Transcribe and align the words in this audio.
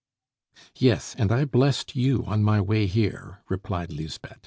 "Yes, 0.75 1.13
and 1.19 1.31
I 1.31 1.45
blessed 1.45 1.95
you 1.95 2.25
on 2.25 2.41
my 2.43 2.59
way 2.59 2.87
here," 2.87 3.41
replied 3.47 3.91
Lisbeth. 3.93 4.39